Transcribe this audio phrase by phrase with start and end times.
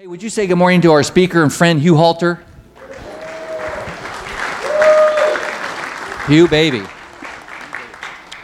[0.00, 2.42] Hey, would you say good morning to our speaker and friend, Hugh Halter?
[6.26, 6.82] Hugh, baby.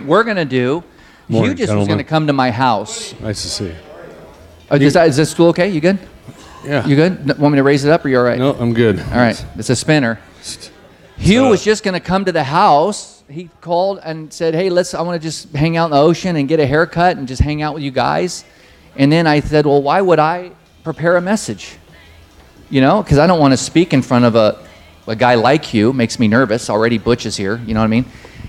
[0.05, 0.85] We're going to do,
[1.29, 3.19] Morning, Hugh just was going to come to my house.
[3.21, 3.77] Nice to see you.
[4.71, 5.71] Uh, is, that, is this stool okay?
[5.71, 5.99] You good?
[6.63, 6.87] Yeah.
[6.87, 7.31] You good?
[7.31, 8.39] N- Want me to raise it up or you all right?
[8.39, 9.01] No, I'm good.
[9.01, 9.43] All right.
[9.57, 10.21] It's a spinner.
[11.17, 13.25] Hugh So- was just going to come to the house.
[13.31, 14.93] He called and said, "Hey, let's.
[14.93, 17.41] I want to just hang out in the ocean and get a haircut and just
[17.41, 18.45] hang out with you guys."
[18.95, 20.53] And then I said, "Well, why would I
[20.87, 21.79] prepare a message?
[22.71, 24.65] You know, because I don't want to speak in front of a
[25.09, 25.93] a guy like you.
[25.93, 26.71] Makes me nervous.
[26.71, 27.61] Already, Butch is here.
[27.67, 28.05] You know what I mean?"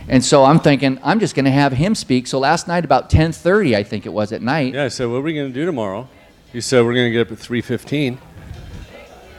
[0.08, 2.28] And so I'm thinking I'm just going to have him speak.
[2.28, 4.74] So last night, about 10:30, I think it was at night.
[4.74, 6.08] Yeah, I said, what are we going to do tomorrow?
[6.54, 8.18] He said we're going to get up at 3.15.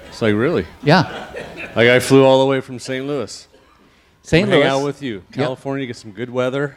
[0.08, 0.66] It's like, really?
[0.82, 1.26] Yeah,
[1.74, 3.06] Like, I flew all the way from St.
[3.06, 3.48] Louis.
[4.22, 4.48] St.
[4.48, 4.60] Louis.
[4.60, 5.22] Hang out with you.
[5.32, 6.76] California, get some good weather.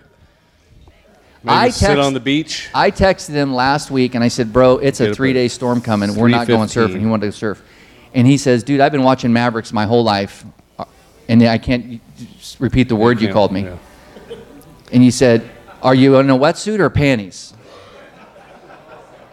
[1.44, 2.70] Maybe I sit text- on the beach.
[2.74, 6.14] I texted him last week and I said, "Bro, it's a three-day storm coming.
[6.16, 7.62] We're not going surfing." He wanted to surf,
[8.14, 10.46] and he says, "Dude, I've been watching Mavericks my whole life,
[10.78, 10.86] Uh,
[11.28, 12.00] and I can't
[12.60, 14.36] repeat the word you called me." yeah.
[14.92, 15.42] And he said,
[15.82, 17.54] "Are you in a wetsuit or panties?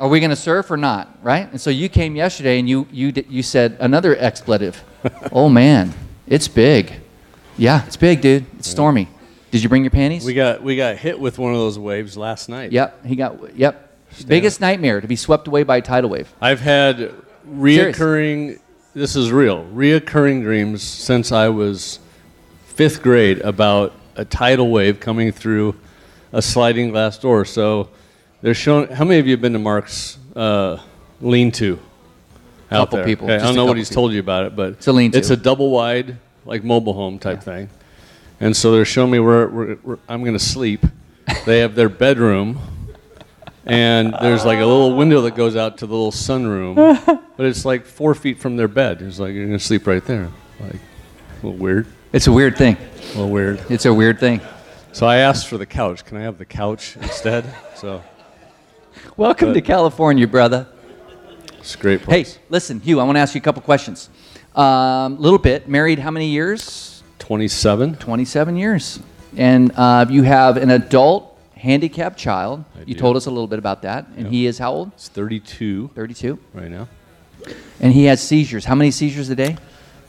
[0.01, 1.49] Are we going to surf or not?" Right?
[1.51, 4.83] And so you came yesterday and you you you said another expletive.
[5.33, 5.93] oh man,
[6.27, 6.93] it's big.
[7.59, 8.47] Yeah, it's big, dude.
[8.59, 9.09] It's stormy.
[9.51, 10.25] Did you bring your panties?
[10.25, 12.73] We got, we got hit with one of those waves last night.
[12.73, 13.85] Yep, he got yep.
[14.27, 16.33] Biggest nightmare to be swept away by a tidal wave.
[16.41, 17.13] I've had
[17.49, 18.59] reoccurring,
[18.95, 21.99] this is real, reoccurring dreams since I was
[22.67, 25.79] fifth grade about a tidal wave coming through
[26.33, 27.45] a sliding glass door.
[27.45, 27.91] So
[28.41, 30.79] they're showing, how many of you have been to Mark's uh,
[31.21, 31.79] lean to?
[32.71, 33.07] Out Couple there?
[33.07, 34.03] people, Okay, I don't know what he's people.
[34.03, 35.17] told you about it, but It's a lean-to.
[35.17, 37.71] It's a double wide, like mobile home type thing.
[38.41, 40.85] And so they're showing me where, where, where I'm going to sleep.
[41.45, 42.59] They have their bedroom
[43.67, 46.75] and there's like a little window that goes out to the little sunroom,
[47.37, 49.03] but it's like four feet from their bed.
[49.03, 50.31] It's like you're gonna sleep right there.
[50.59, 52.79] Like a little weird, It's a weird thing.
[52.79, 53.63] a little weird.
[53.69, 54.41] It's a weird thing.
[54.93, 56.03] So I asked for the couch.
[56.07, 57.45] Can I have the couch instead?
[57.77, 58.03] So
[59.19, 60.67] Welcome But- to California, brother.
[61.59, 64.09] it's a great Hey, listen, Hugh, I want to ask you a couple questions.
[64.57, 65.69] Um, a little bit.
[65.69, 66.98] Married how many years?
[67.29, 67.97] 27.
[67.97, 69.01] 27 years.
[69.37, 72.65] And uh, you have an adult handicapped child.
[72.75, 73.01] I you do.
[73.01, 74.07] told us a little bit about that.
[74.17, 74.33] And Yep.
[74.33, 74.93] he is how old?
[74.97, 76.39] He's 32 32.
[76.55, 76.89] right now.
[77.81, 78.65] And he has seizures.
[78.65, 79.59] How many seizures a day?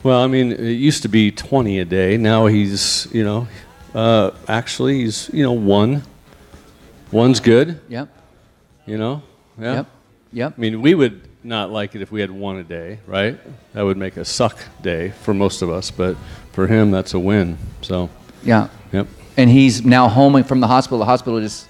[0.02, 2.16] Well, I mean, it used to be 20 a day.
[2.16, 3.46] Now he's, you know,
[3.94, 6.02] uh, actually he's, you know, one.
[7.12, 7.80] One's good.
[7.90, 8.08] Yep.
[8.86, 9.22] You know.
[9.60, 9.74] Yeah.
[9.74, 9.86] Yep.
[10.32, 10.54] Yep.
[10.56, 13.38] I mean, we would not like it if we had one a day, right?
[13.74, 16.16] That would make a suck day for most of us, but
[16.60, 17.56] for him, that's a win.
[17.80, 18.10] So,
[18.44, 18.68] Yeah.
[18.92, 19.06] yep.
[19.38, 20.98] And he's now home from the hospital.
[20.98, 21.66] The hospital just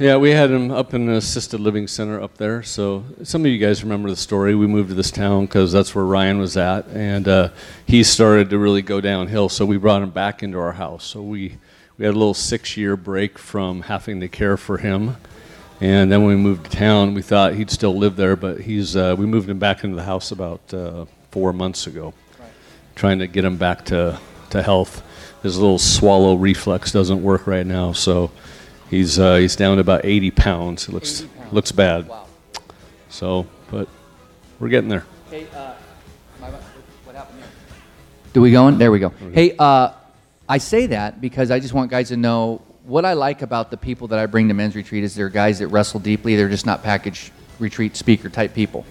[0.00, 2.64] Yeah, we had him up in an assisted living center up there.
[2.64, 4.56] So, some of you guys remember the story.
[4.56, 7.48] We moved to this town because that's where Ryan was at, and uh,
[7.86, 9.48] he started to really go downhill.
[9.48, 11.04] So, we brought him back into our house.
[11.04, 11.58] So, we,
[11.98, 15.18] we had a little six year break from having to care for him.
[15.80, 18.96] And then when we moved to town, we thought he'd still live there, but he's
[18.96, 22.12] uh, we moved him back into the house about uh, four months ago,
[22.96, 24.18] trying to get him back to,
[24.52, 25.02] to health.
[25.42, 28.30] His little swallow reflex doesn't work right now, so
[28.88, 30.88] he's uh, he's down to about 80 pounds.
[30.88, 31.52] It looks pounds.
[31.52, 32.08] looks bad.
[32.08, 32.26] wow.
[33.08, 33.88] So, but
[34.58, 35.04] we're getting there.
[35.28, 35.74] Hey, uh,
[36.40, 37.48] my, what happened there?
[38.32, 38.78] Do we going?
[38.78, 39.10] There we go.
[39.32, 39.92] Hey, uh,
[40.48, 43.76] I say that because I just want guys to know what I like about the
[43.76, 46.36] people that I bring to men's retreat is they're guys that wrestle deeply.
[46.36, 48.84] They're just not package retreat speaker type people.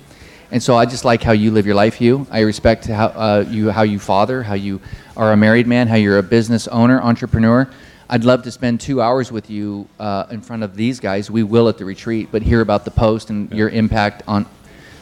[0.52, 2.28] And so I just like how you live your life, you.
[2.30, 4.82] I respect how uh, you how you father, how you
[5.16, 7.70] are a married man, how you're a business owner, entrepreneur.
[8.10, 11.32] I'd love to spend two hours with you uh, in front of these guys.
[11.32, 14.46] We will at the retreat, but hear about the post and your impact on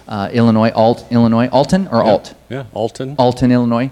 [0.07, 3.15] uh, Illinois, Alt, Illinois, Alton or Alt, Yeah, Alton.
[3.17, 3.89] Alton, Illinois,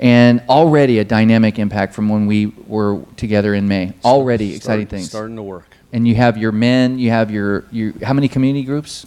[0.00, 3.92] and already a dynamic impact from when we were together in May.
[4.04, 5.08] Already exciting things.
[5.10, 5.76] Starting to work.
[5.92, 9.04] And you have your men, you have your, your how many community groups?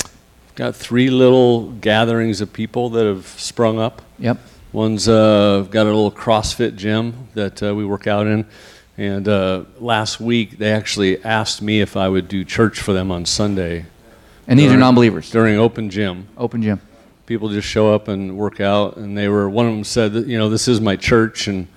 [0.56, 4.02] Got three little gatherings of people that have sprung up.
[4.20, 4.38] Yep.
[4.74, 8.46] One's uh, got a little CrossFit gym that uh, we work out in.
[8.98, 13.12] And uh, last week, they actually asked me if I would do church for them
[13.12, 13.86] on Sunday
[14.48, 15.32] And these are non-believers.
[15.32, 16.28] during open gym.
[16.38, 16.82] Open gym.
[17.26, 18.98] People just show up and work out.
[18.98, 21.48] And they were, one of them said, that, you know, this is my church.
[21.48, 21.68] And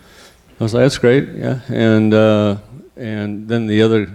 [0.61, 1.61] I was like, that's great, yeah.
[1.69, 2.57] And, uh,
[2.97, 4.11] and then the other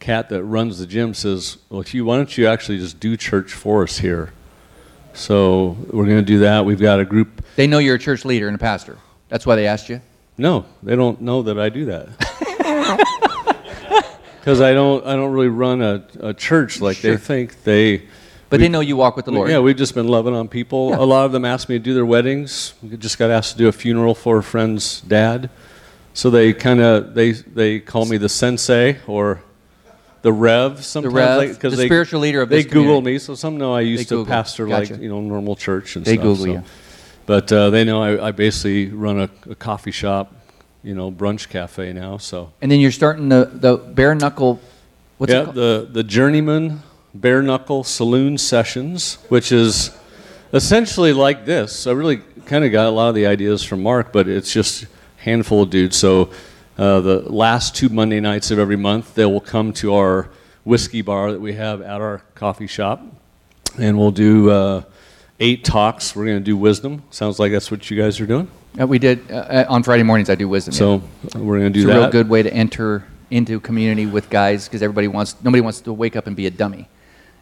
[0.00, 3.52] cat that runs the gym says, well, Hugh, why don't you actually just do church
[3.52, 4.32] for us here?
[5.14, 6.64] So we're going to do that.
[6.64, 8.98] We've got a group They know you're a church leader and a pastor.
[9.28, 10.00] That's why they asked you.
[10.36, 13.04] No, they don't know that I do that.
[14.40, 17.10] Because I don't, I don't really run a, a church like Sure.
[17.10, 17.64] they think.
[17.64, 18.04] They,
[18.48, 19.50] But they know you walk with the Lord.
[19.50, 20.90] Yeah, we've just been loving on people.
[20.90, 21.00] Yeah.
[21.00, 22.72] A lot of them asked me to do their weddings.
[22.82, 25.50] We just got asked to do a funeral for a friend's dad.
[26.14, 29.42] So they kind of they they call me the sensei or
[30.28, 33.18] the rev sometimes Rev, like- the they, spiritual leader of this they Google me.
[33.18, 34.26] So some know I used They to Google.
[34.36, 34.92] pastor Gotcha.
[34.94, 36.22] like you know normal church and They stuff.
[36.28, 36.52] Google so.
[36.52, 36.62] you.
[37.26, 40.32] But uh, they know I, I basically run a, a coffee shop,
[40.82, 42.16] you know, brunch cafe now.
[42.18, 44.60] So And then you're starting the, the bare knuckle,
[45.18, 45.56] what's yeah, it called?
[45.56, 46.82] the the journeyman
[47.14, 49.90] bare knuckle saloon sessions, which is
[50.52, 51.86] essentially like this.
[51.86, 54.84] I really kind of got a lot of the ideas from Mark, but it's just
[54.84, 54.86] a
[55.18, 55.96] handful of dudes.
[55.96, 56.30] So
[56.78, 60.28] uh, the last two Monday nights of every month, they will come to our
[60.64, 63.02] whiskey bar that we have at our coffee shop,
[63.78, 64.82] and we'll do uh,
[65.40, 66.14] eight talks.
[66.14, 67.02] We're going to do wisdom.
[67.10, 68.48] Sounds like that's what you guys are doing.
[68.80, 70.72] Uh, we did, uh, on Friday mornings, I do wisdom.
[70.72, 70.94] So
[71.34, 74.30] uh, we're going to do it's a real good way to enter into community with
[74.30, 76.88] guys because everybody wants nobody wants to wake up and be a dummy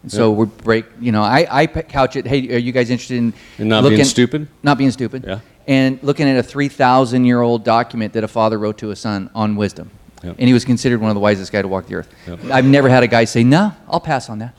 [0.03, 0.39] and so Yeah.
[0.39, 3.83] we break you know i i couch it hey are you guys interested in not
[3.83, 4.49] being looking- stupid?
[4.65, 5.39] not being stupid Yeah.
[5.67, 9.31] And looking at a 3000 year old document that a father wrote to a son
[9.35, 9.91] on wisdom
[10.23, 10.37] Yep.
[10.39, 12.45] and he was considered one of the wisest guy to walk the earth Yep.
[12.51, 14.55] i've never had a guy say no i'll pass on that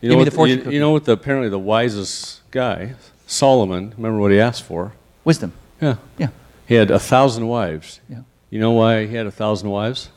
[0.00, 0.74] You Give know, me what, the fortune you, cookie.
[0.76, 1.04] you know what?
[1.04, 2.94] The, apparently, the wisest guy,
[3.26, 3.92] Solomon.
[3.96, 4.92] Remember what he asked for?
[5.24, 6.28] wisdom Yeah, yeah
[6.66, 8.00] he had a thousand wives.
[8.08, 8.20] yeah
[8.50, 10.10] You know why he had a thousand wives?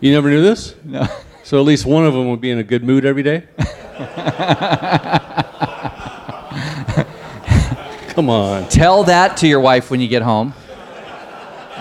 [0.00, 0.74] you never knew this?
[0.84, 1.06] no
[1.42, 3.44] So at least one of them would be in a good mood every day.
[8.14, 8.68] Come on.
[8.68, 10.54] tell that to your wife when you get home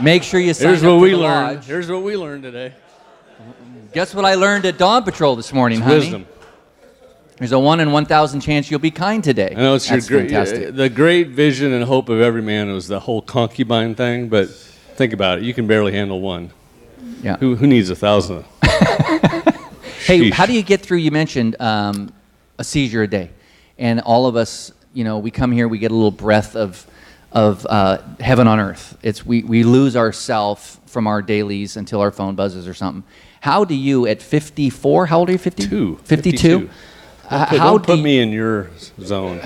[0.01, 1.57] make sure you sign Here's what we learned.
[1.57, 1.65] lodge.
[1.65, 2.73] Here's what we learned today.
[3.93, 6.27] guess what i learned at dawn patrol this morning honey Wisdom.
[7.37, 9.53] There's a one in 1,000 chance you'll be kind today.
[9.57, 10.75] I know it's That's your great, fantastic.
[10.75, 15.13] the great vision and hope of every man was the whole concubine thing, but think
[15.13, 15.43] about it.
[15.43, 16.51] You can barely handle one.
[17.23, 17.37] Yeah.
[17.37, 18.45] Who, who needs a thousand?
[20.05, 20.97] Hey, how do you get through?
[20.97, 22.11] You mentioned um,
[22.59, 23.29] a seizure a day,
[23.77, 26.85] and all of us, you know, we come here, we get a little breath of
[27.31, 28.95] of uh, heaven on earth.
[29.01, 33.03] It's we we lose ourself from our dailies until our phone buzzes or something.
[33.41, 35.07] How do you at 54?
[35.07, 35.37] How old are you?
[35.37, 35.67] 50?
[35.67, 35.95] Two.
[36.03, 36.37] 52.
[36.69, 36.69] 52.
[37.29, 38.69] Uh, Don't put, how don't do put me in your
[39.01, 39.39] zone.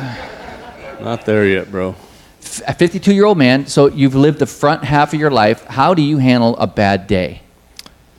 [1.00, 1.96] Not there yet, bro.
[2.68, 5.64] a 52 year old man, so you've lived the front half of your life.
[5.66, 7.42] How do you handle a bad day?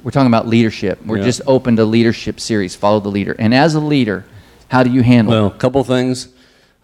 [0.03, 1.05] We're talking about leadership.
[1.05, 1.25] We're Yeah.
[1.25, 3.37] just opened a leadership series, Follow the Leader.
[3.39, 4.25] And as a leader,
[4.69, 6.29] how do you handle Well, a couple things.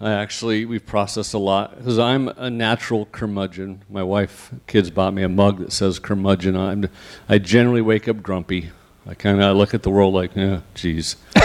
[0.04, 3.80] I actually we've processed a lot because I'm a natural curmudgeon.
[3.88, 6.54] My wife, kids bought me a mug that says curmudgeon.
[6.54, 6.90] I'm,
[7.26, 8.70] I generally wake up grumpy.
[9.06, 11.16] I kind of look at the world like, yeah, geez.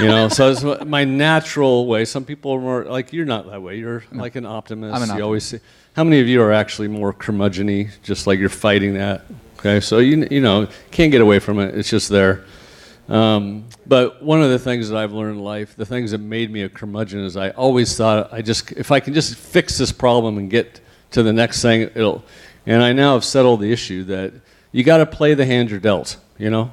[0.00, 2.04] you know, so it's my natural way.
[2.04, 3.76] Some people are more like you're not that way.
[3.76, 4.92] You're like an optimist.
[4.92, 5.60] I'm an You always say,
[5.94, 9.26] how many of you are actually more curmudgeon-y, just like you're fighting that?
[9.60, 11.76] Okay, so you you know can't get away from it.
[11.76, 12.44] It's just there.
[13.08, 16.50] Um, but one of the things that I've learned in life, the things that made
[16.50, 19.92] me a curmudgeon, is I always thought I just if I can just fix this
[19.92, 20.80] problem and get
[21.12, 22.24] to the next thing, it'll.
[22.66, 24.32] And I now have settled the issue that
[24.72, 26.16] you got to play the hand you're dealt.
[26.36, 26.72] You know,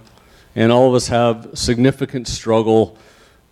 [0.55, 2.97] and all of us have significant struggle.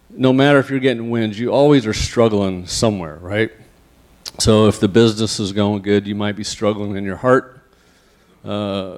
[0.09, 3.51] No matter if you're getting wins, you always are struggling somewhere, right?
[4.39, 7.61] So if the business is going good, you might be struggling in your heart.
[8.43, 8.97] Uh,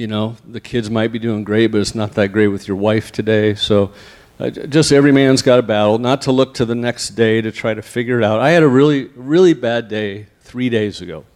[0.00, 2.78] you know, the kids might be doing great, but it's not that great with your
[2.78, 3.54] wife today.
[3.54, 3.92] So
[4.38, 7.52] uh, just every man's got a battle, not to look to the next day to
[7.52, 8.40] try to figure it out.
[8.40, 11.26] I had a really, really bad day three days ago.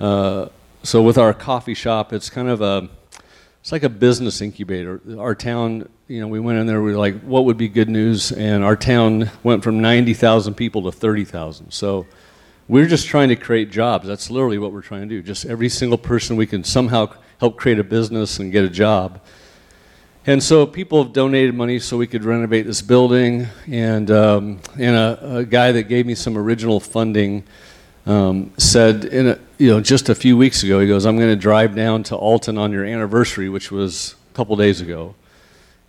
[0.00, 0.48] Uh,
[0.82, 2.88] so with our coffee shop, it's kind of a,
[3.60, 5.00] it's like a business incubator.
[5.16, 7.88] Our town, you know, we went in there, we were like, what would be good
[7.88, 8.32] news?
[8.32, 11.70] And our town went from 90,000 people to 30,000.
[11.70, 12.08] So
[12.66, 14.08] we're just trying to create jobs.
[14.08, 15.22] That's literally what we're trying to do.
[15.22, 19.20] Just every single person we can somehow help create a business and get a job.
[20.26, 23.46] And so people have donated money so we could renovate this building.
[23.66, 27.44] And, um, and a, a guy that gave me some original funding
[28.04, 31.30] um, said, in a, you know, just a few weeks ago, he goes, I'm going
[31.30, 35.14] to drive down to Alton on your anniversary, which was a couple days ago.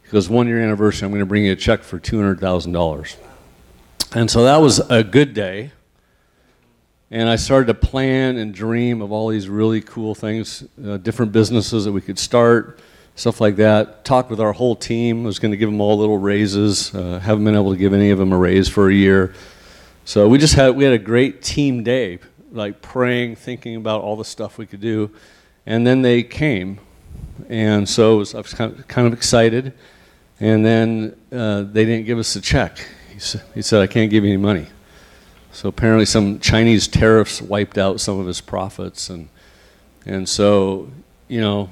[0.04, 3.16] He goes, one year anniversary, I'm going to bring you a check for $200,000.
[4.16, 5.72] And so that was a good day.
[7.12, 11.32] And I started to plan and dream of all these really cool things, uh, different
[11.32, 12.80] businesses that we could start,
[13.16, 14.06] stuff like that.
[14.06, 15.24] Talked with our whole team.
[15.24, 16.94] I was going to give them all little raises.
[16.94, 19.34] Uh, haven't been able to give any of them a raise for a year.
[20.06, 22.18] So we just had we had a great team day,
[22.52, 25.12] like praying, thinking about all the stuff we could do,
[25.68, 26.80] and then they came,
[27.48, 29.74] and so was, I was kind of, kind of excited,
[30.40, 32.80] and then uh, they didn't give us a check.
[33.14, 34.66] He said, he said I can't give you any money.
[35.52, 39.30] So apparently some Chinese tariffs wiped out some of his profits and
[40.06, 40.90] and so,
[41.28, 41.70] you know,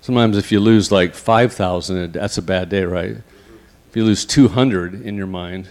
[0.00, 3.16] sometimes if you lose like 5,000, that's a bad day, right?
[3.88, 5.68] If you lose 200 in your mind,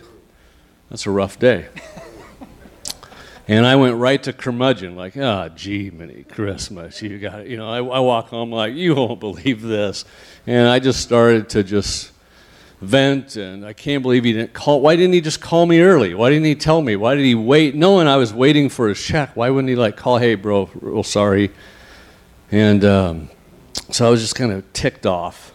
[0.89, 1.67] that's a rough day.
[3.47, 7.47] and I went right to curmudgeon, like, ah, oh, gee, mini Christmas, you got it.
[7.47, 10.05] You know, I, I walk home like, you won't believe this.
[10.47, 12.10] And I just started to just
[12.81, 14.81] vent, and I can't believe he didn't call.
[14.81, 16.13] Why didn't he just call me early?
[16.13, 16.95] Why didn't he tell me?
[16.95, 17.75] Why did he wait?
[17.75, 21.03] Knowing I was waiting for his check, why wouldn't he like call, hey, bro, real
[21.03, 21.51] sorry?
[22.51, 23.29] And um,
[23.91, 25.53] so I was just kind of ticked off.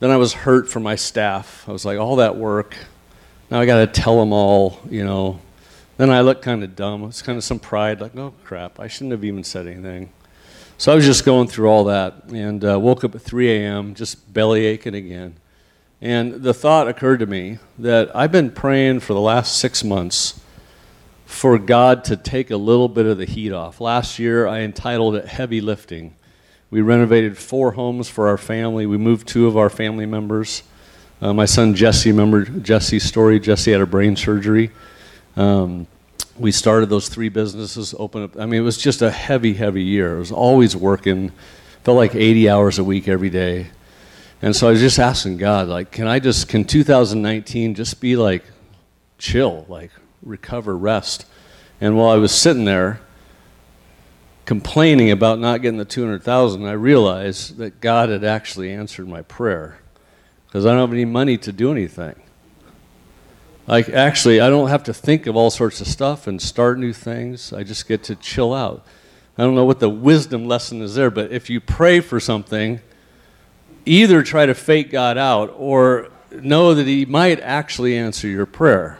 [0.00, 1.64] Then I was hurt for my staff.
[1.68, 2.74] I was like, all that work,
[3.50, 5.40] now I got to tell them all, you know.
[5.98, 7.04] Then I looked kind of dumb.
[7.04, 10.10] It's kind of some pride, like, oh crap, I shouldn't have even said anything.
[10.78, 13.94] So I was just going through all that and uh, woke up at 3 a.m.,
[13.94, 15.34] just belly aching again.
[16.02, 20.40] And the thought occurred to me that I've been praying for the last six months
[21.26, 23.80] for God to take a little bit of the heat off.
[23.80, 26.14] Last year, I entitled it Heavy Lifting.
[26.70, 28.86] We renovated four homes for our family.
[28.86, 30.62] We moved two of our family members.
[31.20, 33.38] Uh, my son Jesse, remember Jesse's story?
[33.38, 34.70] Jesse had a brain surgery.
[35.36, 35.86] Um,
[36.38, 38.38] we started those three businesses, open up.
[38.38, 40.16] I mean, it was just a heavy, heavy year.
[40.16, 41.30] It was always working,
[41.84, 43.66] felt like 80 hours a week every day.
[44.42, 48.16] And so I was just asking God, like, can I just, can 2019 just be
[48.16, 48.44] like
[49.18, 49.90] chill, like
[50.22, 51.26] recover, rest?
[51.80, 53.00] And while I was sitting there
[54.46, 59.78] complaining about not getting the 200,000, I realized that God had actually answered my prayer
[60.46, 62.20] because I don't have any money to do anything.
[63.66, 66.92] Like, actually, I don't have to think of all sorts of stuff and start new
[66.92, 67.52] things.
[67.52, 68.84] I just get to chill out.
[69.38, 72.80] I don't know what the wisdom lesson is there, but if you pray for something,
[73.86, 78.98] either try to fake God out or know that He might actually answer your prayer.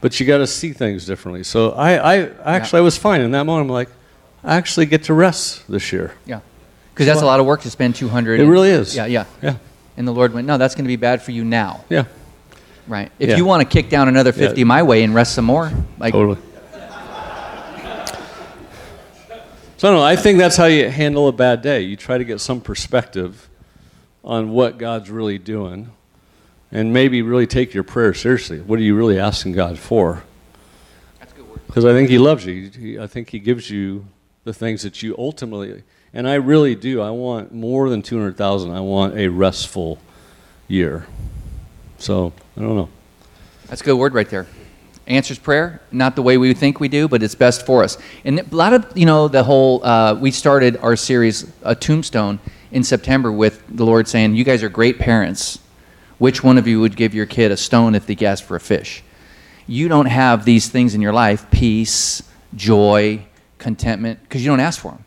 [0.00, 1.42] But you got to see things differently.
[1.42, 2.82] So I, I actually, yeah.
[2.82, 3.68] I was fine in that moment.
[3.68, 3.88] I'm like,
[4.44, 6.14] I actually get to rest this year.
[6.24, 6.40] Yeah,
[6.94, 8.38] because that's a lot of work to spend 200.
[8.38, 8.94] It and, really is.
[8.94, 9.56] Yeah, yeah, yeah.
[9.96, 11.84] And the Lord went, no, that's going to be bad for you now.
[11.88, 12.04] Yeah.
[12.86, 13.10] Right.
[13.18, 13.36] If yeah.
[13.36, 14.64] you want to kick down another 50 yeah.
[14.64, 16.38] my way and rest some more, like totally.
[19.78, 20.12] So I.
[20.12, 21.82] I think that's how you handle a bad day.
[21.82, 23.47] You try to get some perspective
[24.24, 25.90] on what God's really doing
[26.70, 28.60] and maybe really take your prayer seriously.
[28.60, 30.22] What are you really asking God for?
[31.18, 31.60] That's good word.
[31.66, 32.70] Because I think He loves you.
[32.70, 34.06] He, I think He gives you
[34.44, 35.82] the things that you ultimately,
[36.12, 37.00] and I really do.
[37.00, 38.70] I want more than 200,000.
[38.70, 39.98] I want a restful
[40.66, 41.06] year.
[41.98, 42.88] So, I don't know.
[43.66, 44.46] That's a good word right there.
[45.06, 47.96] Answers prayer, not the way we think we do, but it's best for us.
[48.24, 52.38] And a lot of, you know, the whole, uh, we started our series, A Tombstone,
[52.70, 55.58] in September with the Lord saying, You guys are great parents.
[56.18, 58.60] Which one of you would give your kid a stone if they asked for a
[58.60, 59.04] fish?
[59.68, 62.22] You don't have these things in your life peace,
[62.54, 63.24] joy,
[63.58, 65.04] contentment, because you don't ask for them.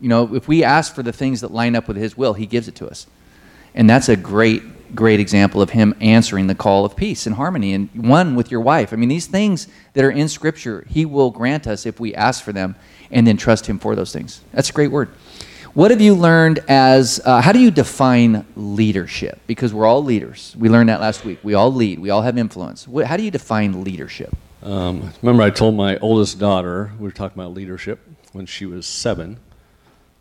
[0.00, 2.46] You know, if we ask for the things that line up with His will, He
[2.46, 3.06] gives it to us.
[3.74, 7.74] And that's a great, great example of Him answering the call of peace and harmony
[7.74, 8.92] and one with your wife.
[8.92, 12.42] I mean, these things that are in Scripture, He will grant us if we ask
[12.42, 12.76] for them
[13.10, 14.40] and then trust Him for those things.
[14.52, 15.10] That's a great word.
[15.74, 19.40] What have you learned as, uh, how do you define leadership?
[19.48, 20.54] Because we're all leaders.
[20.56, 21.40] We learned that last week.
[21.42, 22.86] We all lead, we all have influence.
[22.86, 24.32] What, how do you define leadership?
[24.62, 27.98] Um, remember, I told my oldest daughter, we were talking about leadership
[28.32, 29.40] when she was seven,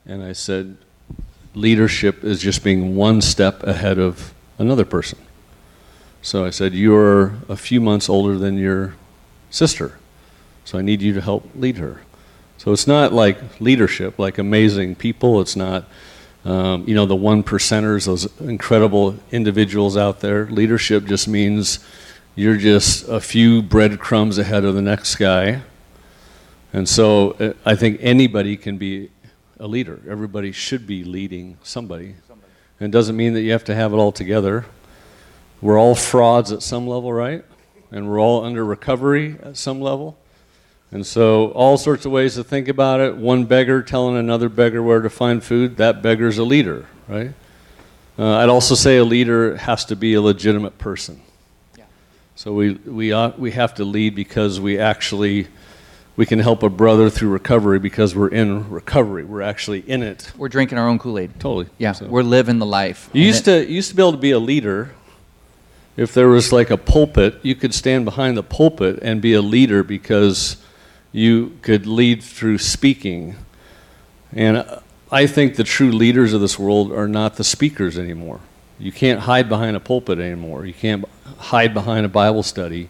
[0.07, 0.75] and I said,
[1.53, 5.19] leadership is just being one step ahead of another person.
[6.23, 8.95] So I said, You're a few months older than your
[9.51, 9.99] sister,
[10.65, 12.01] so I need you to help lead her.
[12.63, 15.41] So it's not like leadership, like amazing people.
[15.41, 15.85] It's not,
[16.45, 20.45] um, you know, the one percenters, those incredible individuals out there.
[20.45, 21.79] Leadership just means
[22.35, 25.61] you're just a few breadcrumbs ahead of the next guy.
[26.71, 29.09] And so uh, I think anybody can be
[29.59, 29.99] a leader.
[30.09, 32.15] Everybody should be leading somebody.
[32.29, 32.49] somebody.
[32.79, 34.63] And it doesn't mean that you have to have it all together.
[35.59, 37.43] We're all frauds at some level, right?
[37.91, 40.17] And we're all under recovery at some level.
[40.93, 43.17] And so, all sorts of ways to think about it.
[43.17, 47.33] One beggar telling another beggar where to find food, that beggar's a leader, right?
[48.17, 51.19] Uh, I'd also say a leader has to be a legitimate person.
[51.75, 51.85] Yeah.
[52.35, 55.47] So we, we, ought, we have to lead because we actually
[56.15, 59.23] we can help a brother through recovery because we're in recovery.
[59.23, 60.31] We're actually in it.
[60.37, 61.39] We're drinking our own Kool-Aid.
[61.39, 61.67] Totally.
[61.79, 62.05] Yeah, so.
[62.05, 63.09] we're living the life.
[63.13, 64.91] You used to you used to be able to be a leader.
[65.97, 69.41] If there was like a pulpit, you could stand behind the pulpit and be a
[69.41, 70.57] leader because
[71.13, 73.35] you could lead through speaking.
[74.33, 74.65] And
[75.11, 78.41] I think the true leaders of this world are not the speakers anymore.
[78.79, 80.65] You can't hide behind a pulpit anymore.
[80.65, 81.05] You can't
[81.37, 82.89] hide behind a Bible study.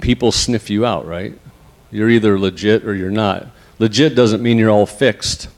[0.00, 1.38] People sniff you out, right?
[1.92, 3.46] You're either legit or you're not.
[3.78, 5.48] Legit doesn't mean you're all fixed.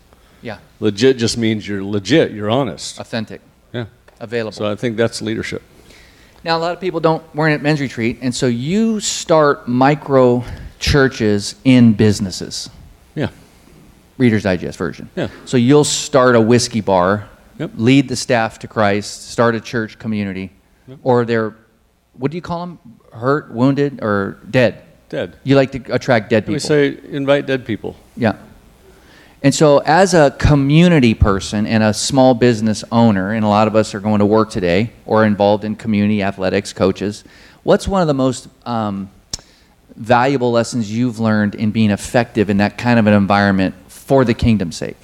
[0.43, 0.59] Yeah.
[0.81, 3.01] Legit just means you're legit, you're honest.
[3.01, 3.41] Authentic.
[3.73, 3.87] Yeah.
[4.21, 4.53] Available.
[4.53, 5.63] So I think that's leadership.
[6.45, 10.45] Now, a lot of people don't weren't at men's retreat, and so you start micro
[10.83, 12.69] churches in businesses.
[13.15, 13.29] Yeah.
[14.19, 15.09] Reader's Digest version.
[15.17, 15.29] Yeah.
[15.47, 17.71] So you'll start a whiskey bar, Yep.
[17.77, 20.51] lead the staff to Christ, start a church community,
[21.03, 21.55] or they're,
[22.15, 22.79] what do you call them?
[23.13, 24.83] Hurt, wounded, or dead?
[25.09, 25.37] Dead.
[25.45, 26.55] You like to attract dead people.
[26.55, 27.95] We say invite dead people.
[28.17, 28.37] Yeah.
[29.45, 33.75] And so, as a community person and a small business owner, and a lot of
[33.77, 37.25] us are going to work today or involved in community athletics, coaches,
[37.65, 39.11] what's one of the most um,
[39.97, 44.35] valuable lessons you've learned in being effective in that kind of an environment for the
[44.35, 44.97] kingdom's sake?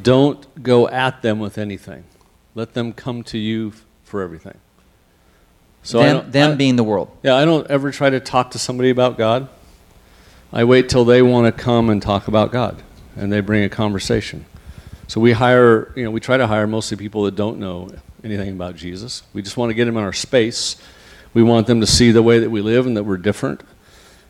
[0.00, 2.04] Don't go at them with anything.
[2.54, 3.72] Let them come to you
[4.04, 4.58] for everything.
[5.82, 7.10] So them them I- being the world.
[7.22, 9.48] Yeah, I don't ever try to talk to somebody about God.
[10.52, 12.82] I wait till they want to come and talk about God,
[13.16, 14.46] and they bring a conversation.
[15.06, 17.90] So we hire, you know, we try to hire mostly people that don't know
[18.24, 19.22] anything about Jesus.
[19.32, 20.76] We just want to get them in our space.
[21.34, 23.62] We want them to see the way that we live and that we're different.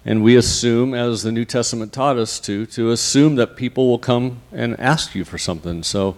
[0.08, 3.98] And we assume, as the New Testament taught us to, to assume that people will
[3.98, 5.82] come and ask you for something.
[5.82, 6.16] So,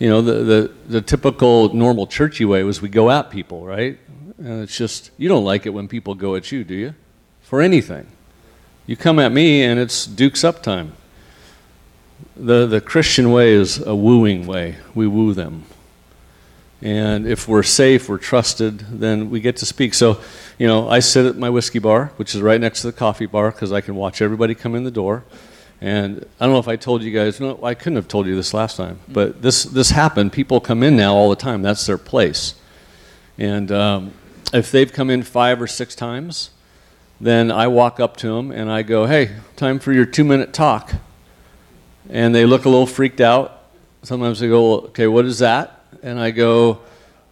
[0.00, 3.96] you know, the, the, the typical normal churchy way was we go at people, right?
[4.38, 6.94] And it's just, you don't like it when people go at you, do you?
[7.40, 8.08] For anything.
[8.88, 10.94] You come at me and it's Duke's up time.
[12.36, 14.78] The, the Christian way is a wooing way.
[14.92, 15.66] We woo them.
[16.82, 19.92] And if we're safe, we're trusted, then we get to speak.
[19.92, 20.20] So,
[20.58, 23.26] you know, I sit at my whiskey bar, which is right next to the coffee
[23.26, 25.24] bar, because I can watch everybody come in the door.
[25.82, 28.34] And I don't know if I told you guys, no, I couldn't have told you
[28.34, 30.32] this last time, but this, this happened.
[30.32, 31.62] People come in now all the time.
[31.62, 32.54] That's their place.
[33.38, 34.12] And um,
[34.52, 36.50] if they've come in five or six times,
[37.20, 40.52] then I walk up to them and I go, hey, time for your two minute
[40.52, 40.92] talk.
[42.08, 43.64] And they look a little freaked out.
[44.02, 45.79] Sometimes they go, okay, what is that?
[46.02, 46.80] And I go,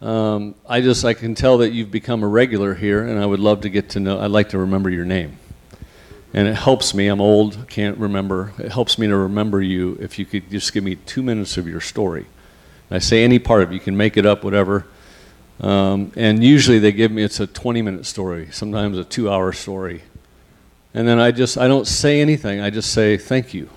[0.03, 3.41] um, I just, I can tell that you've become a regular here and I would
[3.41, 5.39] love to get to know, I'd like to remember your name.
[6.35, 8.53] And it helps me, I'm old, can't remember.
[8.59, 11.67] It helps me to remember you if you could just give me two minutes of
[11.67, 12.27] your story.
[12.91, 14.87] And I say any part of it, you can make it up, whatever.
[15.61, 19.53] Um, and usually they give me, it's a 20 minute story, sometimes a two hour
[19.53, 20.03] story.
[20.93, 23.71] And then I just, I don't say anything, I just say thank you.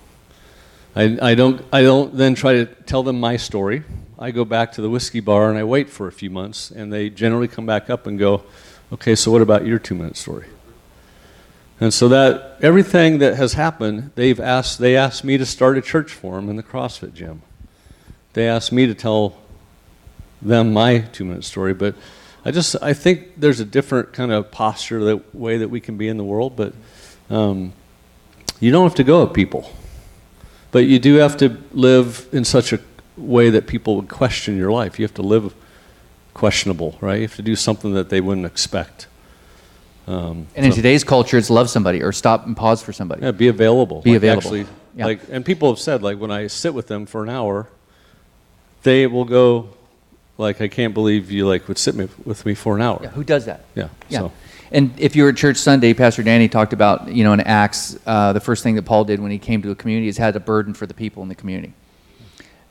[0.93, 3.83] I, I, don't, I don't then try to tell them my story.
[4.21, 6.93] I go back to the whiskey bar and I wait for a few months, and
[6.93, 8.43] they generally come back up and go,
[8.93, 10.45] okay, so what about your two minute story?
[11.79, 15.81] And so that everything that has happened, they've asked, they asked me to start a
[15.81, 17.41] church for them in the CrossFit gym.
[18.33, 19.37] They asked me to tell
[20.39, 21.95] them my two minute story, but
[22.45, 25.97] I just I think there's a different kind of posture that way that we can
[25.97, 26.73] be in the world, but
[27.31, 27.73] um,
[28.59, 29.71] you don't have to go at people,
[30.69, 32.79] but you do have to live in such a
[33.17, 34.99] way that people would question your life.
[34.99, 35.53] You have to live
[36.33, 37.15] questionable, right?
[37.17, 39.07] You have to do something that they wouldn't expect.
[40.07, 43.21] Um, And in so- today's culture, it's love somebody or stop and pause for somebody.
[43.21, 44.01] yeah, be available.
[44.01, 44.41] Be Like, available.
[44.47, 45.05] Actually, Yeah.
[45.05, 47.67] like, and people have said, like, when I sit with them for an hour,
[48.83, 49.69] they will go,
[50.37, 52.99] like, I can't believe you like would sit me, with me for an hour.
[53.03, 53.65] Yeah, who does that?
[53.75, 53.89] Yeah.
[54.09, 54.19] Yeah.
[54.19, 54.31] So
[54.73, 57.97] And if you were at church Sunday, Pastor Danny talked about, you know, in Acts,
[58.07, 60.33] uh, the first thing that Paul did when he came to a community is had
[60.37, 61.73] a burden for the people in the community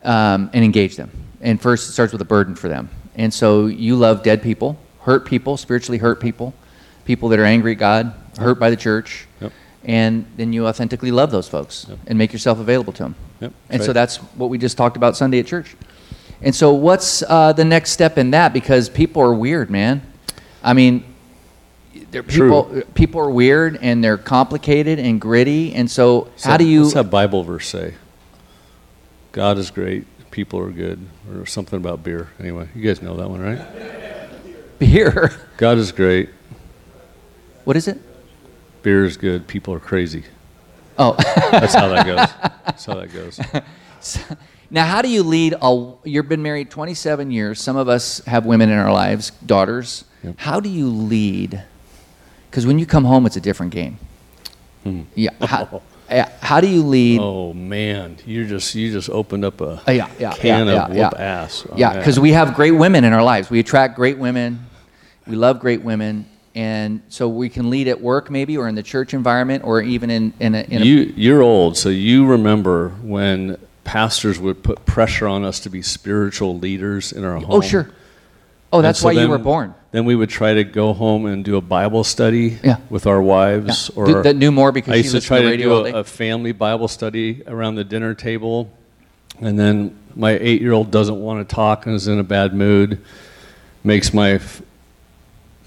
[0.04, 1.10] um, and engage them.
[1.40, 2.88] And first, it starts with a burden for them.
[3.16, 6.54] And so you love dead people, hurt people, spiritually hurt people,
[7.04, 9.26] people that are angry at God, hurt by the church.
[9.40, 9.52] Yep.
[9.84, 11.98] And then you authentically love those folks Yep.
[12.06, 13.14] and make yourself available to them.
[13.40, 15.74] Yep, And that's so that's what we just talked about Sunday at church.
[16.42, 18.52] And so, what's uh, the next step in that?
[18.52, 20.02] Because people are weird, man.
[20.62, 21.04] I mean,
[22.10, 22.48] they're True.
[22.64, 25.74] people people are weird and they're complicated and gritty.
[25.74, 26.82] And so, So how do you?
[26.82, 27.94] What's that Bible verse say?
[29.32, 30.98] God is great, people are good,
[31.32, 32.28] or something about beer.
[32.40, 33.60] Anyway, you guys know that one, right?
[34.78, 35.30] Beer.
[35.56, 36.30] God is great,
[37.64, 37.98] What is it?
[38.82, 40.24] beer is good, people are crazy.
[40.98, 41.14] Oh,
[41.50, 42.16] That's how that goes.
[42.66, 43.40] That's how that goes.
[44.70, 45.92] now how do you lead a?
[46.04, 47.60] You've been married 27 years.
[47.60, 50.04] Some of us have women in our lives, daughters.
[50.22, 50.34] Yep.
[50.38, 51.62] How do you lead?
[52.50, 53.98] Because when you come home, it's a different game.
[54.82, 55.02] Hmm.
[55.14, 55.30] Yeah.
[55.40, 55.78] How, yeah,
[56.40, 57.20] how do you lead?
[57.20, 60.94] Oh man, you just you just opened up a Uh, yeah, yeah, can yeah, of
[60.94, 61.23] yeah, whoop yeah.
[61.23, 61.66] ass.
[61.66, 63.51] on Yeah, because we have great women in our lives.
[63.51, 64.66] We attract great women.
[65.27, 66.27] We love great women.
[66.55, 70.11] And so we can lead at work, maybe, or in the church environment, or even
[70.11, 70.85] in, in, a, in a.
[70.85, 75.81] you you're old, so you remember when pastors would put pressure on us to be
[75.81, 77.46] spiritual leaders in our home.
[77.49, 77.90] oh, sure.
[78.72, 79.74] Oh, that's so why you were born.
[79.90, 82.76] Then we would try to go home and do a Bible study Yeah.
[82.88, 84.02] with our wives, Yeah.
[84.02, 86.87] or that knew more because I used to try to do a, a family Bible
[86.87, 88.70] study around the dinner table,
[89.40, 93.00] and then my eight-year-old doesn't want to talk and is in a bad mood,
[93.83, 94.62] makes my f-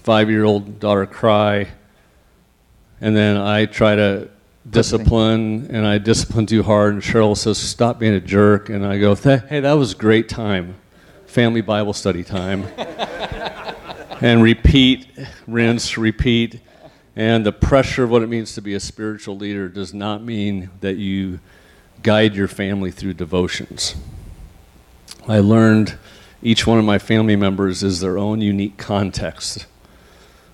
[0.02, 1.68] five year old daughter cry,
[3.02, 4.28] and then I try to
[4.70, 8.70] discipline, and I discipline too hard, and Cheryl says, Stop being a jerk.
[8.70, 10.76] And I go, Hey, that was a great time.
[11.34, 12.62] Family Bible study time.
[14.20, 15.08] and repeat,
[15.48, 16.60] rinse, repeat.
[17.16, 20.70] And the pressure of what it means to be a spiritual leader does not mean
[20.78, 21.40] that you
[22.04, 23.96] guide your family through devotions.
[25.26, 25.98] I learned
[26.40, 29.66] each one of my family members is their own unique context.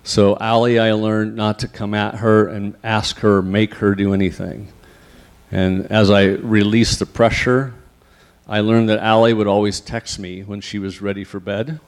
[0.02, 4.14] So, Allie, I learned not to come at her and ask her, make her do
[4.14, 4.72] anything.
[5.50, 7.74] And as I released the pressure,
[8.50, 11.78] I learned that Allie would always text me when she was ready for bed.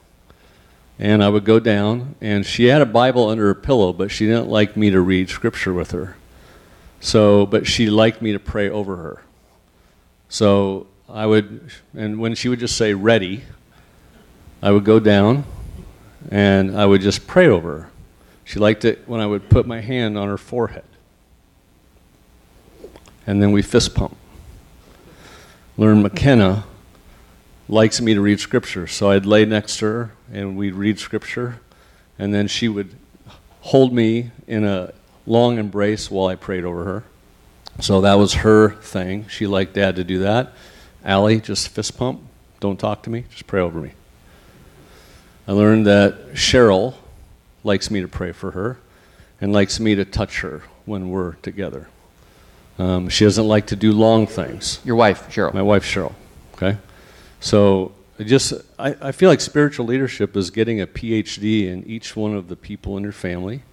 [0.97, 4.25] And I would go down, and she had a Bible under her pillow, but she
[4.25, 6.15] didn't like me to read scripture with her.
[7.01, 9.23] So, but she liked me to pray over her.
[10.29, 13.43] So I would, and when she would just say ready,
[14.61, 15.43] I would go down
[16.31, 17.89] and I would just pray over her.
[18.45, 20.85] She liked it when I would put my hand on her forehead.
[23.27, 24.15] And then we fist pump.
[25.75, 26.65] Learn McKenna
[27.67, 28.85] likes me to read scripture.
[28.85, 31.59] So I'd lay next to her and we'd read scripture.
[32.19, 32.95] And then she would
[33.61, 34.93] hold me in a
[35.25, 37.03] long embrace while I prayed over her.
[37.79, 39.27] So that was her thing.
[39.29, 40.53] She liked dad to do that.
[41.03, 42.21] Allie, just fist pump.
[42.59, 43.25] Don't talk to me.
[43.31, 43.93] Just pray over me.
[45.47, 46.93] I learned that Cheryl
[47.63, 48.77] likes me to pray for her
[49.41, 51.87] and likes me to touch her when we're together.
[52.79, 54.79] Um, she doesn't like to do long things.
[54.83, 55.53] Your wife, Cheryl.
[55.53, 56.13] My wife, Cheryl.
[56.55, 56.77] Okay?
[57.39, 62.15] So I just, I, I feel like spiritual leadership is getting a PhD in each
[62.15, 63.63] one of the people in your family.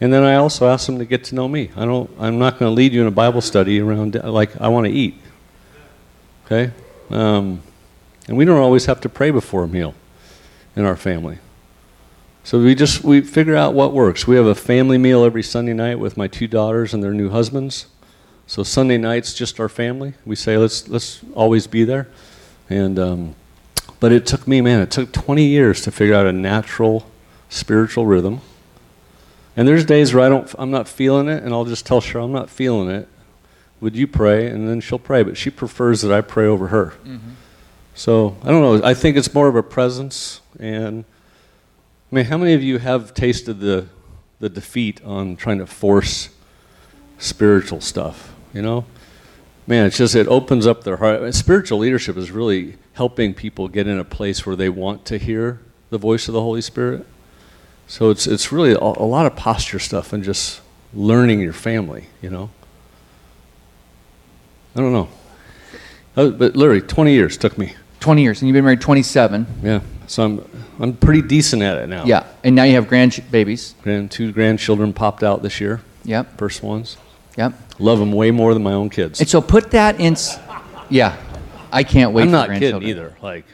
[0.00, 1.70] And then I also ask them to get to know me.
[1.74, 4.68] I don't, I'm not going to lead you in a Bible study around, like, I
[4.68, 5.20] want to eat.
[6.46, 6.72] Okay?
[7.10, 7.62] Um,
[8.28, 9.94] and we don't always have to pray before a meal
[10.76, 11.38] in our family.
[12.44, 14.26] So we just we figure out what works.
[14.26, 17.28] We have a family meal every Sunday night with my two daughters and their new
[17.28, 17.86] husbands.
[18.48, 20.14] So Sunday nights just our family.
[20.24, 22.08] We say let's let's always be there.
[22.70, 23.34] And um,
[24.00, 27.06] but it took me, man, it took 20 years to figure out a natural
[27.50, 28.40] spiritual rhythm.
[29.54, 32.24] And there's days where I don't I'm not feeling it and I'll just tell Cheryl
[32.24, 33.06] I'm not feeling it.
[33.82, 34.46] Would you pray?
[34.46, 36.94] And then she'll pray, but she prefers that I pray over her.
[37.04, 37.32] Mm-hmm.
[37.94, 38.86] So I don't know.
[38.86, 40.40] I think it's more of a presence.
[40.58, 41.04] And
[42.10, 43.88] I mean, how many of you have tasted the
[44.40, 46.30] the defeat on trying to force
[47.18, 48.36] spiritual stuff?
[48.52, 48.84] You know,
[49.66, 51.34] man, it's just it opens up their heart.
[51.34, 55.60] Spiritual leadership is really helping people get in a place where they want to hear
[55.90, 57.06] the voice of the Holy Spirit.
[57.86, 60.60] So it's it's really a, a lot of posture stuff and just
[60.92, 62.06] learning your family.
[62.22, 62.50] You know.
[64.74, 65.08] I don't know.
[66.16, 67.74] Uh, but literally, 20 years took me.
[68.00, 69.46] 20 years, and you've been married 27.
[69.62, 72.04] Yeah, so I'm I'm pretty decent at it now.
[72.04, 73.74] Yeah, and now you have grandbabies.
[73.82, 75.80] Grand two grandchildren popped out this year.
[76.04, 76.38] Yep.
[76.38, 76.96] First ones.
[77.38, 77.52] Yep.
[77.78, 79.20] Love them way more than my own kids.
[79.20, 80.16] And so put that in.
[80.90, 81.16] Yeah,
[81.70, 82.22] I can't wait.
[82.22, 82.82] I'm for not grandchildren.
[82.82, 83.16] kidding either.
[83.22, 83.44] Like,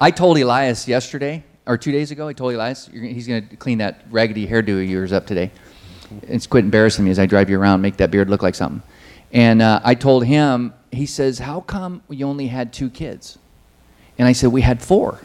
[0.00, 2.28] I told Elias yesterday or two days ago.
[2.28, 5.50] I told Elias you're, he's going to clean that raggedy hairdo of yours up today.
[6.22, 8.82] It's quit embarrassing me as I drive you around, make that beard look like something.
[9.32, 10.72] And uh, I told him.
[10.90, 13.36] He says, "How come you only had two kids?"
[14.16, 15.20] And I said, "We had four.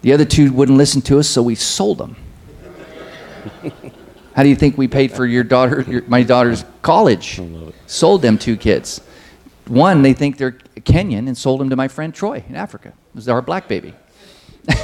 [0.00, 2.16] The other two wouldn't listen to us, so we sold them."
[4.34, 7.40] How do you think we paid for your daughter, your, my daughter's college?
[7.86, 9.00] Sold them two kids.
[9.66, 12.88] One, they think they're Kenyan and sold them to my friend Troy in Africa.
[12.88, 13.94] It was our black baby.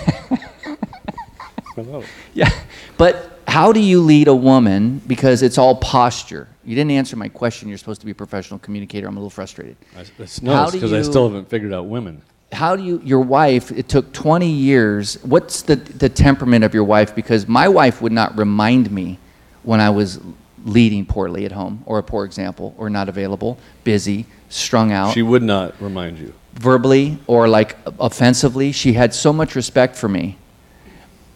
[2.35, 2.50] yeah.
[2.96, 5.00] But how do you lead a woman?
[5.06, 6.48] Because it's all posture.
[6.64, 7.68] You didn't answer my question.
[7.68, 9.06] You're supposed to be a professional communicator.
[9.06, 9.76] I'm a little frustrated.
[9.96, 12.22] I, it's, no, because I still haven't figured out women.
[12.52, 15.22] How do you, your wife, it took 20 years.
[15.24, 17.14] What's the, the temperament of your wife?
[17.14, 19.18] Because my wife would not remind me
[19.66, 20.20] when I was
[20.64, 25.12] leading poorly at home, or a poor example, or not available, busy, strung out.
[25.12, 26.33] She would not remind you.
[26.55, 28.72] Verbally or like offensively.
[28.72, 30.38] She had so much respect for me,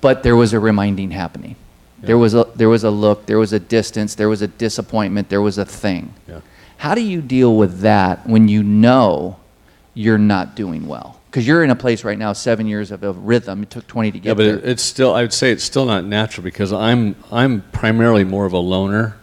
[0.00, 1.56] but there was a reminding happening.
[2.00, 2.06] Yeah.
[2.06, 5.28] There, was a, there was a look, there was a distance, there was a disappointment,
[5.28, 6.14] there was a thing.
[6.26, 6.40] Yeah.
[6.78, 9.36] How do you deal with that when you know
[9.92, 11.19] you're not doing well?
[11.30, 13.62] Because you're in a place right now, seven years of a rhythm.
[13.62, 14.70] It took 20 to get yeah, but there.
[14.70, 18.52] it's still, I would say it's still not natural because I'm, I'm primarily more of
[18.52, 19.16] a loner.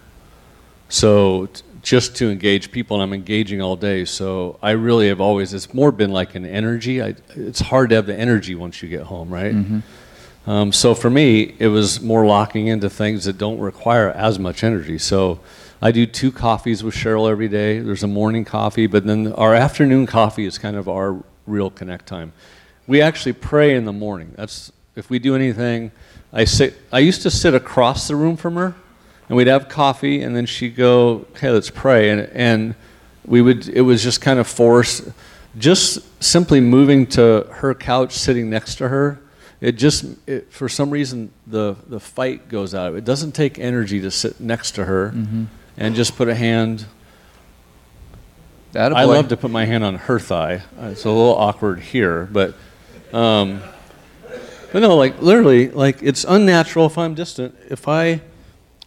[0.88, 4.06] So t- just to engage people, and I'm engaging all day.
[4.06, 7.02] So I really have always, it's more been like an energy.
[7.02, 9.54] I, it's hard to have the energy once you get home, right?
[9.54, 10.50] Mm-hmm.
[10.50, 14.64] Um, so for me, it was more locking into things that don't require as much
[14.64, 14.98] energy.
[14.98, 15.42] So
[15.82, 17.80] I do two coffees with Cheryl every day.
[17.80, 22.06] There's a morning coffee, but then our afternoon coffee is kind of our real connect
[22.06, 22.34] time.
[22.86, 24.34] We actually pray in the morning.
[24.36, 25.92] That's if we do anything,
[26.32, 26.76] I sit.
[26.92, 28.76] I used to sit across the room from her,
[29.30, 32.76] and we'd have coffee, and then she'd go, "Okay, let's pray," and and
[33.26, 33.68] we would.
[33.70, 35.10] It was just kind of forced.
[35.58, 39.20] Just simply moving to her couch, sitting next to her,
[39.60, 42.94] it just it, for some reason the the fight goes out.
[42.96, 45.46] It doesn't take energy to sit next to her Mm-hmm.
[45.78, 46.86] and just put a hand.
[48.74, 50.62] That I love to put my hand on her thigh.
[50.80, 52.54] Uh, It's a little awkward here, but
[53.14, 53.62] um,
[54.72, 57.56] but no, like literally, like it's unnatural if I'm distant.
[57.70, 58.22] If I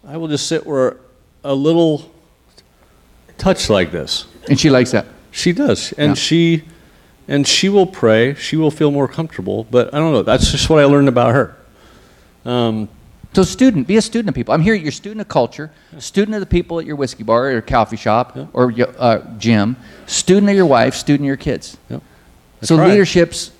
[0.06, 0.96] I will just sit where
[1.42, 2.10] a little
[3.38, 4.26] touch like this.
[4.48, 5.06] And she likes that.
[5.30, 6.14] She does, and Yeah.
[6.14, 6.64] she
[7.28, 8.34] and she will pray.
[8.34, 9.64] She will feel more comfortable.
[9.70, 10.22] But I don't know.
[10.22, 11.56] That's just what I learned about her.
[12.44, 12.88] Um,
[13.32, 14.52] So, student, be a student of people.
[14.52, 14.74] I'm here.
[14.74, 17.62] You're a student of culture, student of the people at your whiskey bar or your
[17.62, 18.46] coffee shop Yeah.
[18.52, 21.76] or your uh, gym, student of your wife, student of your kids.
[21.90, 22.02] Yep.
[22.62, 22.88] So, try.
[22.88, 23.52] leadership's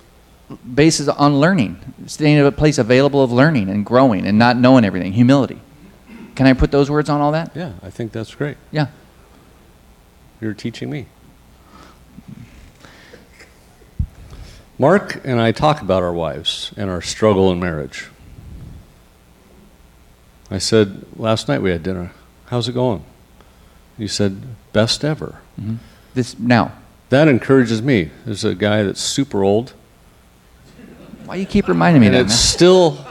[0.75, 4.83] basis on learning, staying at a place available of learning and growing and not knowing
[4.83, 5.13] everything.
[5.13, 5.61] Humility.
[6.35, 7.51] Can I put those words on all that?
[7.55, 8.57] yeah, I think that's great.
[8.71, 8.87] Yeah.
[10.41, 11.05] You're teaching me.
[14.77, 18.09] Mark and I talk about our wives and our struggle in marriage.
[20.51, 22.11] I said, last night we had dinner.
[22.47, 23.03] How's it going?
[23.97, 24.41] You said,
[24.73, 25.39] best ever.
[26.13, 26.73] This now.
[27.09, 28.09] That encourages me.
[28.25, 29.73] There's a guy that's super old,
[31.25, 32.33] Why you keep reminding me and of that?
[32.33, 32.53] it's Man?
[32.55, 33.05] still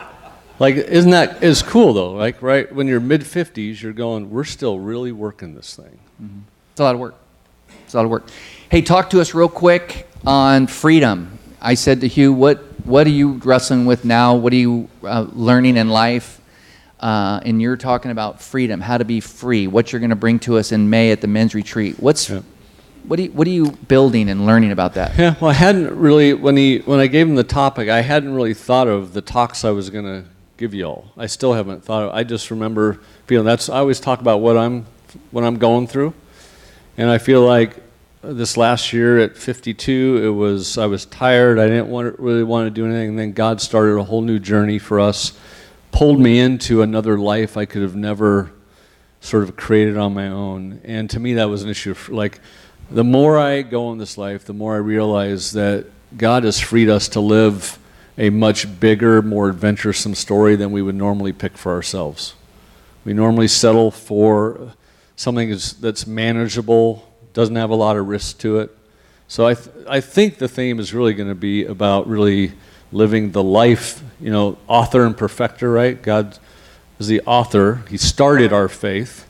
[0.58, 2.12] like, isn't that is cool though?
[2.12, 5.98] Like, right when you're mid 50s, you're going, we're still really working this thing.
[6.72, 7.14] It's a lot of work.
[7.84, 8.28] It's a lot of work.
[8.70, 11.38] Hey, talk to us real quick on freedom.
[11.60, 14.34] I said to Hugh, what what are you wrestling with now?
[14.34, 16.39] What are you uh, learning in life?
[17.00, 19.66] Uh, and you're talking about freedom, how to be free.
[19.66, 21.98] What you're going to bring to us in May at the men's retreat.
[21.98, 22.42] What's Yeah.
[23.06, 25.18] what are you, what are you building and learning about that?
[25.18, 28.34] Yeah, well, I hadn't really when he when I gave him the topic, I hadn't
[28.34, 30.24] really thought of the talks I was going to
[30.58, 31.06] give y'all.
[31.16, 32.04] I still haven't thought.
[32.04, 33.70] Of, I just remember feeling that's.
[33.70, 34.84] I always talk about what I'm
[35.30, 36.12] what I'm going through,
[36.98, 37.76] and I feel like
[38.22, 41.58] this last year at 52, it was I was tired.
[41.58, 43.08] I didn't want really want to do anything.
[43.10, 45.32] And then God started a whole new journey for us,
[45.92, 48.52] pulled me into another life I could have never
[49.20, 50.80] sort of created on my own.
[50.84, 51.94] And to me, that was an issue.
[52.08, 52.40] Like,
[52.90, 56.88] the more I go in this life, the more I realize that God has freed
[56.88, 57.78] us to live
[58.18, 62.34] a much bigger, more adventuresome story than we would normally pick for ourselves.
[63.04, 64.74] We normally settle for
[65.16, 68.76] something that's, that's manageable, doesn't have a lot of risk to it.
[69.28, 72.52] So I, th- I think the theme is really going to be about really
[72.92, 76.00] living the life, you know, author and perfecter, right?
[76.00, 76.38] God
[76.98, 77.82] is the author.
[77.88, 79.26] He started our faith.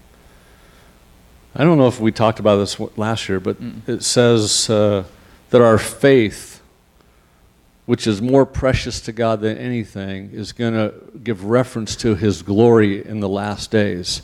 [1.55, 5.05] I don't know if we talked about this last year, but it says uh,
[5.51, 6.61] that our faith,
[7.87, 12.43] which is more precious to God than anything, is going to give reference to His
[12.43, 14.23] glory in the last days.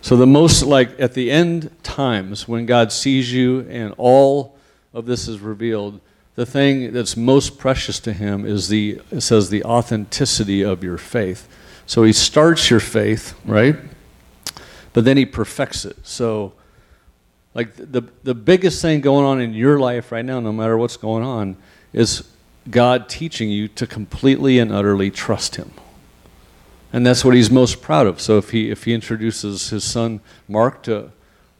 [0.00, 4.56] So, the most, like at the end times, when God sees you and all
[4.94, 6.00] of this is revealed,
[6.38, 10.96] the thing that's most precious to Him is the, it says, the authenticity of your
[10.96, 11.48] faith.
[11.84, 13.74] So, He starts your faith, right?
[14.92, 15.96] But then He perfects it.
[16.04, 16.52] So,
[17.54, 20.96] like the, the biggest thing going on in your life right now, no matter what's
[20.96, 21.56] going on,
[21.92, 22.28] is
[22.70, 25.72] God teaching you to completely and utterly trust Him.
[26.92, 28.20] And that's what he's most proud of.
[28.20, 31.10] So if he if he introduces his son Mark to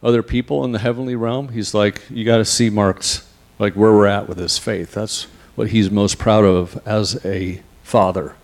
[0.01, 3.28] other people in the heavenly realm, he's like, you got to see Mark's
[3.59, 4.93] like where we're at with his faith.
[4.93, 5.23] That's
[5.55, 8.35] what he's most proud of as a father.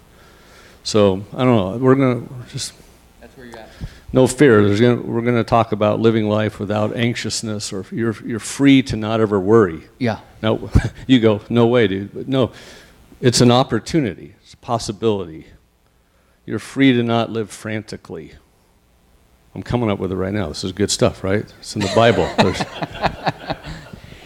[0.84, 1.78] So I don't know.
[1.78, 2.74] We're gonna just
[3.22, 3.70] That's where you're at.
[4.14, 4.64] no fear.
[4.64, 8.84] There's gonna, we're going to talk about living life without anxiousness, or you're you're free
[8.84, 9.84] to not ever worry.
[9.98, 10.20] Yeah.
[10.44, 10.70] No,
[11.08, 12.14] you go, no way, dude.
[12.14, 12.52] But no,
[13.22, 15.48] it's an opportunity, it's a possibility.
[16.46, 18.34] You're free to not live frantically.
[19.56, 20.50] I'm coming up with it right now.
[20.50, 21.52] This is good stuff, right?
[21.60, 22.30] It's in the Bible.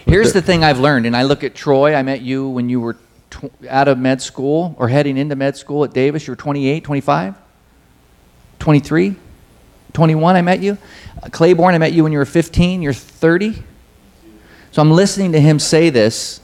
[0.09, 1.93] Here's the thing I've learned, and I look at Troy.
[1.93, 2.97] I met you when you were
[3.29, 6.25] tw- out of med school or heading into med school at Davis.
[6.25, 7.35] You were 28, 25,
[8.57, 9.15] 23,
[9.93, 10.35] 21.
[10.35, 10.77] I met you.
[11.21, 12.81] Uh, Claiborne, I met you when you were 15.
[12.81, 13.63] You're 30.
[14.71, 16.41] So I'm listening to him say this,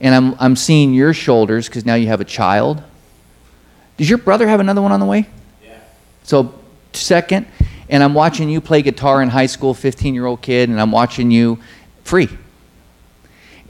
[0.00, 2.82] and I'm, I'm seeing your shoulders because now you have a child.
[3.98, 5.28] Does your brother have another one on the way?
[5.64, 5.78] Yeah.
[6.24, 6.54] So,
[6.92, 7.46] second,
[7.88, 10.90] and I'm watching you play guitar in high school, 15 year old kid, and I'm
[10.90, 11.60] watching you
[12.02, 12.28] free.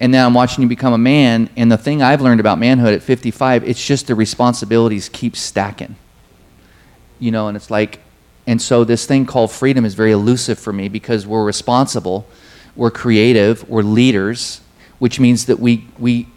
[0.01, 2.93] And now I'm watching you become a man, and the thing I've learned about manhood
[2.93, 5.97] at 55, it's just the responsibilities keep stacking.
[7.19, 8.01] You know, and it's like,
[8.47, 12.27] and so this thing called freedom is very elusive for me because we're responsible,
[12.75, 14.61] we're creative, we're leaders,
[14.99, 16.29] which means that we, we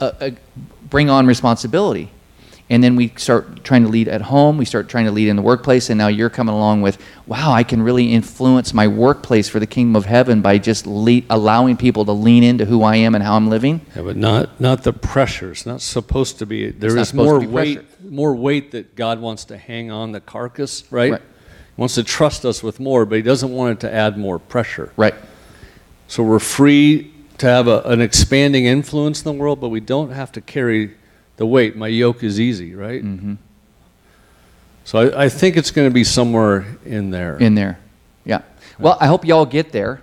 [0.00, 0.30] uh, uh,
[0.88, 2.10] bring on responsibility.
[2.68, 5.36] And then we start trying to lead at home, we start trying to lead in
[5.36, 9.48] the workplace, and now you're coming along with, wow, I can really influence my workplace
[9.48, 12.96] for the kingdom of heaven by just le- allowing people to lean into who I
[12.96, 13.82] am and how I'm living.
[13.94, 15.52] Yeah, but not not the pressure.
[15.52, 16.70] It's not supposed to be.
[16.70, 21.12] There is more weight, more weight that God wants to hang on the carcass, right?
[21.12, 21.20] Right.
[21.20, 24.40] He wants to trust us with more, but He doesn't want it to add more
[24.40, 24.92] pressure.
[24.96, 25.14] Right.
[26.08, 30.10] So we're free to have a, an expanding influence in the world, but we don't
[30.10, 30.94] have to carry
[31.36, 31.76] the weight.
[31.76, 33.02] My yoke is easy, right?
[33.02, 33.34] Mm-hmm.
[34.84, 37.36] So I, I think it's going to be somewhere in there.
[37.38, 37.78] in there.
[38.24, 38.42] Yeah.
[38.78, 40.02] Well, I hope y'all get there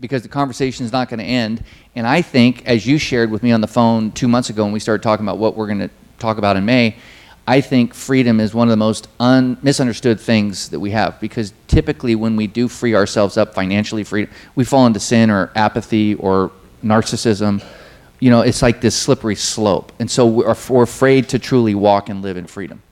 [0.00, 1.62] because the conversation is not going to end.
[1.94, 4.72] And I think, as you shared with me on the phone two months ago when
[4.72, 6.96] we started talking about what we're going to talk about in May,
[7.46, 11.52] I think freedom is one of the most un- misunderstood things that we have because
[11.66, 16.14] typically when we do free ourselves up financially, free, we fall into sin or apathy
[16.14, 16.52] or
[16.84, 17.62] narcissism.
[18.20, 19.92] You know, it's like this slippery slope.
[19.98, 22.82] And so we're, we're afraid to truly walk and live in freedom.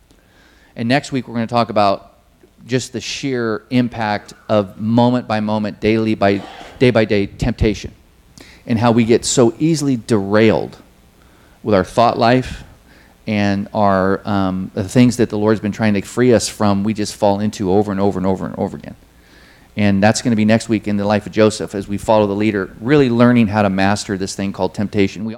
[0.75, 2.19] And next week, we're going to talk about
[2.67, 6.43] just the sheer impact of moment by moment, daily by
[6.79, 7.93] day by day temptation,
[8.67, 10.77] and how we get so easily derailed
[11.63, 12.65] with our thought life
[13.27, 16.85] and our um, the things that the Lord's been trying to free us from.
[16.85, 18.97] We just fall into over and over and over and over again.
[19.79, 22.27] And that's going to be next week in the life of Joseph as we follow
[22.27, 25.25] the leader, really learning how to master this thing called temptation.
[25.25, 25.37] We